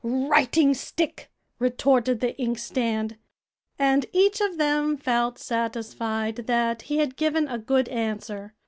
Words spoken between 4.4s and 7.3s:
of them felt satisfied that he had